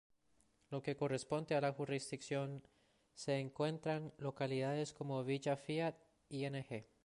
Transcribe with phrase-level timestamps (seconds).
[0.01, 2.63] En lo que corresponde a la jurisdicción
[3.13, 5.95] se encuentran localidades como Villa Fiat,
[6.29, 6.63] Ing.